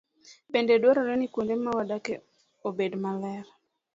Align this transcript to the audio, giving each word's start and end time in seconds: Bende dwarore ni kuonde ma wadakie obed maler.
Bende 0.53 0.73
dwarore 0.81 1.13
ni 1.17 1.27
kuonde 1.33 1.55
ma 1.63 1.71
wadakie 1.77 2.23
obed 2.67 2.93
maler. 3.03 3.45